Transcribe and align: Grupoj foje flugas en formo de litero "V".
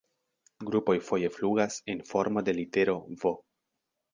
Grupoj 0.69 0.95
foje 1.09 1.29
flugas 1.35 1.77
en 1.95 2.03
formo 2.13 2.45
de 2.49 2.59
litero 2.61 2.99
"V". 3.25 3.37